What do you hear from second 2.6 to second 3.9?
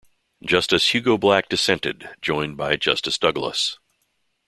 Justice Douglas.